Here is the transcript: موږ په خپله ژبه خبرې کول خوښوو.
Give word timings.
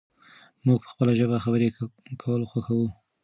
موږ 0.65 0.79
په 0.83 0.89
خپله 0.93 1.11
ژبه 1.19 1.37
خبرې 1.43 1.67
کول 2.21 2.41
خوښوو. 2.49 2.87